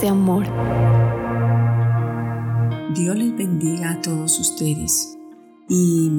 [0.00, 0.44] de amor.
[2.94, 5.16] Dios les bendiga a todos ustedes
[5.68, 6.10] y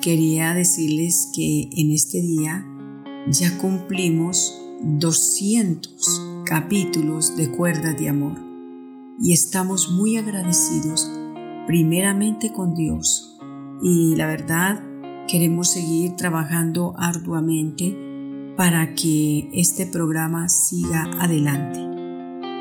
[0.00, 2.64] quería decirles que en este día
[3.28, 8.38] ya cumplimos 200 capítulos de Cuerdas de Amor
[9.20, 11.10] y estamos muy agradecidos
[11.66, 13.38] primeramente con Dios
[13.82, 14.82] y la verdad
[15.26, 17.96] queremos seguir trabajando arduamente
[18.56, 21.83] para que este programa siga adelante.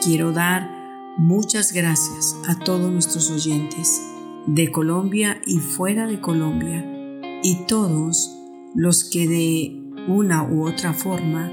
[0.03, 0.69] Quiero dar
[1.17, 4.01] muchas gracias a todos nuestros oyentes
[4.45, 6.83] de Colombia y fuera de Colombia
[7.41, 8.35] y todos
[8.75, 11.49] los que de una u otra forma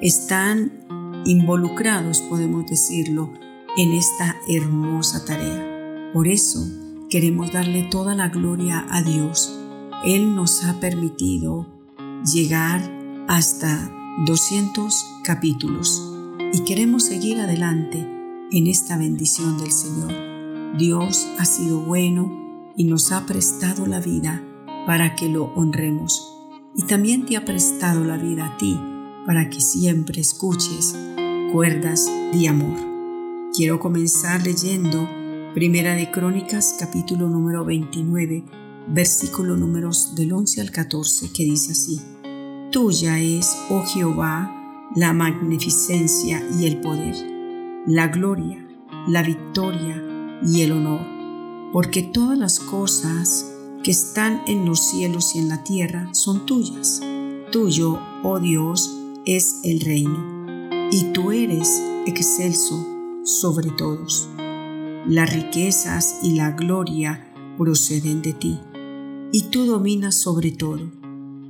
[0.00, 0.72] están
[1.26, 3.34] involucrados, podemos decirlo,
[3.76, 6.10] en esta hermosa tarea.
[6.14, 6.60] Por eso
[7.10, 9.60] queremos darle toda la gloria a Dios.
[10.06, 11.66] Él nos ha permitido
[12.24, 12.80] llegar
[13.28, 13.92] hasta
[14.24, 16.10] 200 capítulos
[16.52, 17.98] y queremos seguir adelante
[18.50, 20.76] en esta bendición del Señor.
[20.76, 24.42] Dios ha sido bueno y nos ha prestado la vida
[24.86, 26.36] para que lo honremos.
[26.76, 28.78] Y también te ha prestado la vida a ti
[29.26, 30.96] para que siempre escuches
[31.52, 32.78] cuerdas de amor.
[33.54, 35.08] Quiero comenzar leyendo
[35.54, 38.44] Primera de Crónicas capítulo número 29,
[38.88, 42.00] versículo números del 11 al 14, que dice así,
[42.70, 44.59] Tuya es, oh Jehová,
[44.94, 47.14] la magnificencia y el poder,
[47.86, 48.66] la gloria,
[49.06, 50.02] la victoria
[50.44, 51.00] y el honor,
[51.72, 53.46] porque todas las cosas
[53.84, 57.00] que están en los cielos y en la tierra son tuyas.
[57.52, 62.84] Tuyo, oh Dios, es el reino, y tú eres excelso
[63.22, 64.28] sobre todos.
[65.06, 68.58] Las riquezas y la gloria proceden de ti,
[69.32, 70.90] y tú dominas sobre todo.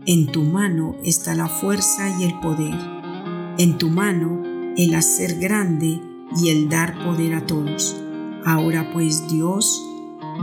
[0.04, 2.99] En tu mano está la fuerza y el poder.
[3.60, 4.42] En tu mano
[4.78, 6.00] el hacer grande
[6.34, 7.94] y el dar poder a todos.
[8.46, 9.84] Ahora pues Dios,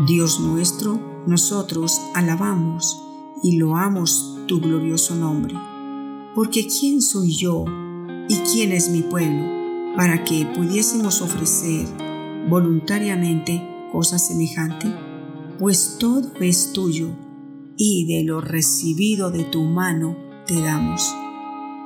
[0.06, 3.02] Dios nuestro, nosotros alabamos
[3.42, 5.56] y loamos tu glorioso nombre.
[6.36, 7.66] Porque ¿quién soy yo
[8.30, 11.88] y quién es mi pueblo para que pudiésemos ofrecer
[12.48, 14.94] voluntariamente cosa semejante?
[15.58, 17.10] Pues todo es tuyo
[17.78, 21.16] y de lo recibido de tu mano te damos.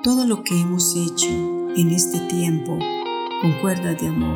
[0.04, 2.80] Todo lo que hemos hecho en este tiempo
[3.40, 4.36] con cuerdas de amor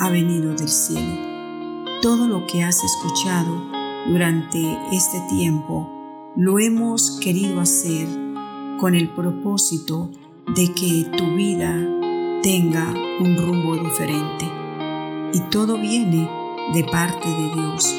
[0.00, 2.00] ha venido del cielo.
[2.02, 3.62] Todo lo que has escuchado
[4.08, 4.58] durante
[4.90, 5.88] este tiempo
[6.34, 8.08] lo hemos querido hacer
[8.80, 10.10] con el propósito
[10.52, 11.72] de que tu vida
[12.42, 14.50] tenga un rumbo diferente.
[15.32, 16.28] Y todo viene
[16.74, 17.94] de parte de Dios.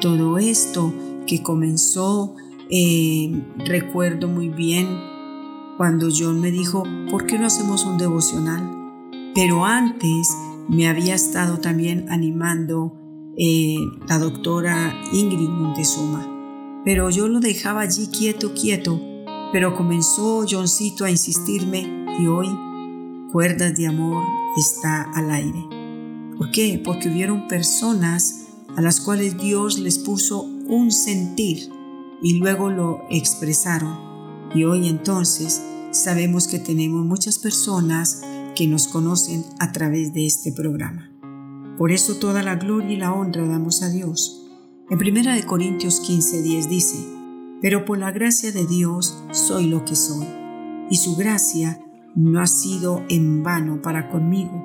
[0.00, 0.94] Todo esto
[1.26, 2.36] que comenzó,
[2.70, 5.13] eh, recuerdo muy bien
[5.76, 9.10] cuando John me dijo, ¿por qué no hacemos un devocional?
[9.34, 10.28] Pero antes
[10.68, 12.94] me había estado también animando
[13.36, 13.76] eh,
[14.08, 16.26] la doctora Ingrid Montezuma.
[16.84, 19.00] Pero yo lo dejaba allí quieto, quieto.
[19.52, 22.48] Pero comenzó Johncito a insistirme y hoy
[23.32, 24.24] Cuerdas de Amor
[24.56, 25.66] está al aire.
[26.38, 26.80] ¿Por qué?
[26.84, 31.68] Porque hubieron personas a las cuales Dios les puso un sentir
[32.22, 34.13] y luego lo expresaron.
[34.54, 35.60] Y hoy entonces
[35.90, 38.22] sabemos que tenemos muchas personas
[38.54, 41.10] que nos conocen a través de este programa.
[41.76, 44.46] Por eso toda la gloria y la honra damos a Dios.
[44.90, 46.96] En 1 Corintios 15:10 dice,
[47.60, 50.26] Pero por la gracia de Dios soy lo que soy,
[50.88, 51.80] y su gracia
[52.14, 54.64] no ha sido en vano para conmigo.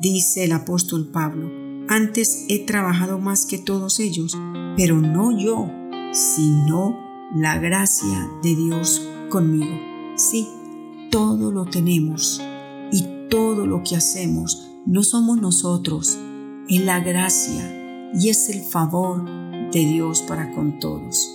[0.00, 1.50] Dice el apóstol Pablo,
[1.88, 4.38] antes he trabajado más que todos ellos,
[4.76, 5.68] pero no yo,
[6.12, 9.78] sino la gracia de Dios conmigo.
[10.16, 10.48] Sí,
[11.10, 12.40] todo lo tenemos
[12.90, 16.18] y todo lo que hacemos no somos nosotros,
[16.68, 19.24] es la gracia y es el favor
[19.70, 21.30] de Dios para con todos.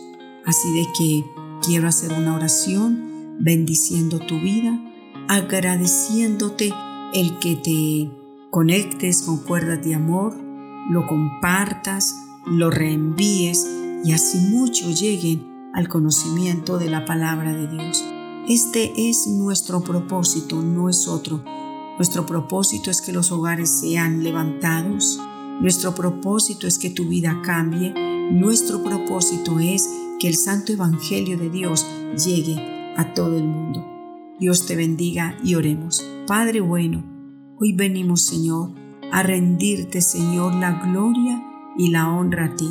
[0.46, 1.26] Así de que
[1.62, 4.80] quiero hacer una oración bendiciendo tu vida,
[5.28, 6.74] agradeciéndote
[7.14, 8.12] el que te
[8.50, 10.36] conectes con cuerdas de amor,
[10.90, 12.16] lo compartas,
[12.48, 13.68] lo reenvíes
[14.04, 18.04] y así muchos lleguen al conocimiento de la palabra de Dios.
[18.48, 21.44] Este es nuestro propósito, no es otro.
[21.98, 25.20] Nuestro propósito es que los hogares sean levantados.
[25.62, 27.94] Nuestro propósito es que tu vida cambie.
[28.32, 29.90] Nuestro propósito es
[30.20, 31.86] que el santo evangelio de Dios
[32.24, 33.86] llegue a todo el mundo.
[34.40, 36.06] Dios te bendiga y oremos.
[36.28, 37.04] Padre bueno,
[37.60, 38.72] hoy venimos, Señor,
[39.12, 41.44] a rendirte, Señor, la gloria
[41.78, 42.70] y la honra a ti.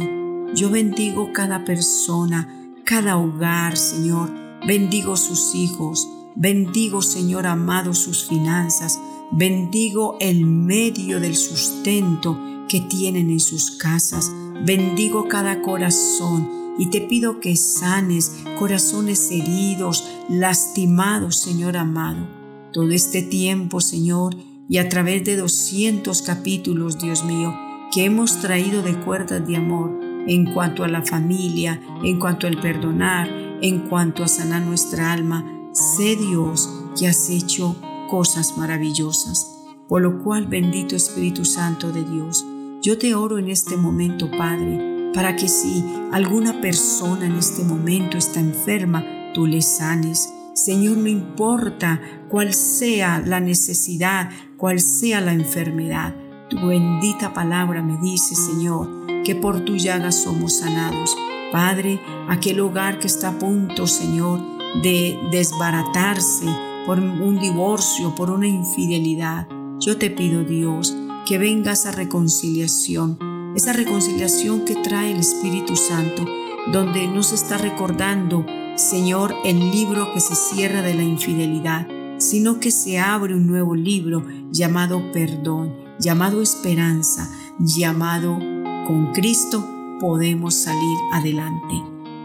[0.55, 4.31] Yo bendigo cada persona, cada hogar, Señor.
[4.67, 6.09] Bendigo sus hijos.
[6.35, 8.99] Bendigo, Señor amado, sus finanzas.
[9.35, 12.39] bendigo el medio del sustento
[12.69, 14.31] que tienen en sus casas,
[14.67, 22.27] bendigo cada corazón y te pido que sanes corazones heridos, lastimados, Señor amado.
[22.73, 24.37] Todo este tiempo, Señor,
[24.69, 27.55] y a través de 200 capítulos, Dios mío,
[27.93, 32.61] que hemos traído de cuerdas de amor en cuanto a la familia, en cuanto al
[32.61, 33.29] perdonar,
[33.61, 37.77] en cuanto a sanar nuestra alma, sé Dios que has hecho
[38.09, 39.47] cosas maravillosas.
[39.89, 42.45] Por lo cual, bendito Espíritu Santo de Dios,
[42.83, 48.17] yo te oro en este momento, Padre, para que si alguna persona en este momento
[48.17, 49.05] está enferma,
[49.35, 50.33] tú le sanes.
[50.55, 56.15] Señor, no importa cuál sea la necesidad, cuál sea la enfermedad.
[56.51, 61.17] Tu bendita palabra me dice, Señor, que por tu llaga somos sanados.
[61.53, 64.41] Padre, aquel hogar que está a punto, Señor,
[64.83, 66.47] de desbaratarse
[66.87, 69.47] por un divorcio, por una infidelidad.
[69.79, 70.97] Yo te pido, Dios,
[71.27, 73.19] que venga esa reconciliación,
[73.55, 76.25] esa reconciliación que trae el Espíritu Santo,
[76.73, 78.47] donde nos está recordando,
[78.77, 81.87] Señor, el libro que se cierra de la infidelidad,
[82.19, 88.39] sino que se abre un nuevo libro llamado perdón, llamado esperanza, llamado
[88.87, 89.65] con Cristo
[90.01, 91.83] podemos salir adelante.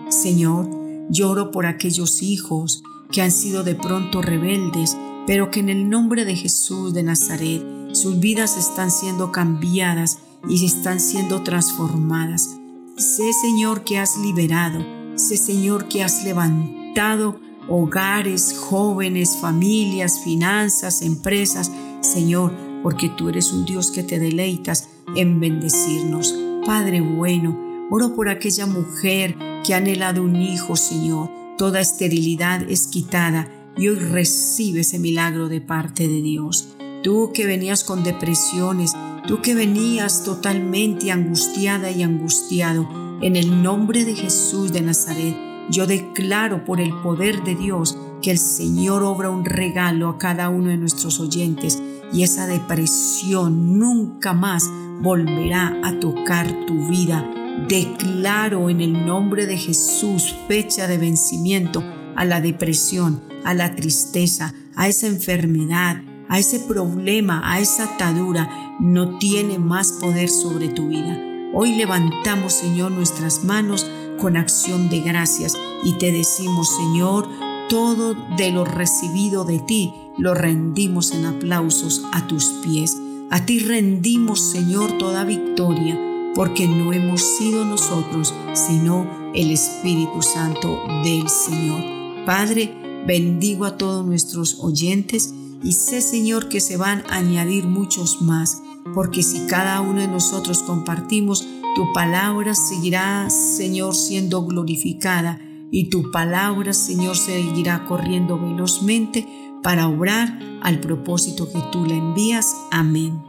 [0.09, 0.69] Señor,
[1.09, 6.25] lloro por aquellos hijos que han sido de pronto rebeldes, pero que en el nombre
[6.25, 7.63] de Jesús de Nazaret
[7.93, 10.19] sus vidas están siendo cambiadas
[10.49, 12.57] y están siendo transformadas.
[12.97, 14.83] Sé Señor que has liberado,
[15.15, 17.39] sé Señor que has levantado
[17.69, 21.71] hogares, jóvenes, familias, finanzas, empresas,
[22.01, 26.46] Señor, porque tú eres un Dios que te deleitas en bendecirnos.
[26.67, 27.57] Padre bueno,
[27.89, 31.29] oro por aquella mujer que ha anhelado un hijo, Señor.
[31.57, 33.47] Toda esterilidad es quitada
[33.77, 36.67] y hoy recibe ese milagro de parte de Dios.
[37.03, 38.91] Tú que venías con depresiones,
[39.29, 42.85] tú que venías totalmente angustiada y angustiado,
[43.21, 45.37] en el nombre de Jesús de Nazaret,
[45.71, 50.49] yo declaro por el poder de Dios que el Señor obra un regalo a cada
[50.49, 51.81] uno de nuestros oyentes
[52.11, 54.69] y esa depresión nunca más
[55.01, 57.29] volverá a tocar tu vida.
[57.67, 61.83] Declaro en el nombre de Jesús fecha de vencimiento
[62.15, 68.49] a la depresión, a la tristeza, a esa enfermedad, a ese problema, a esa atadura.
[68.79, 71.19] No tiene más poder sobre tu vida.
[71.53, 73.87] Hoy levantamos, Señor, nuestras manos
[74.19, 75.53] con acción de gracias
[75.83, 77.27] y te decimos, Señor,
[77.69, 82.97] todo de lo recibido de ti lo rendimos en aplausos a tus pies.
[83.29, 85.99] A ti rendimos, Señor, toda victoria,
[86.33, 92.25] porque no hemos sido nosotros, sino el Espíritu Santo del Señor.
[92.25, 92.73] Padre,
[93.05, 95.33] bendigo a todos nuestros oyentes
[95.63, 98.61] y sé, Señor, que se van a añadir muchos más,
[98.93, 106.11] porque si cada uno de nosotros compartimos, tu palabra seguirá, Señor, siendo glorificada y tu
[106.11, 112.55] palabra, Señor, seguirá corriendo velozmente para obrar al propósito que tú le envías.
[112.71, 113.21] Amén.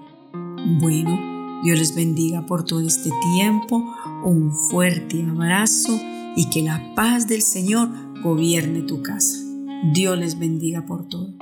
[0.80, 3.84] Bueno, Dios les bendiga por todo este tiempo,
[4.22, 5.98] un fuerte abrazo
[6.36, 7.88] y que la paz del Señor
[8.22, 9.36] gobierne tu casa.
[9.92, 11.37] Dios les bendiga por todo.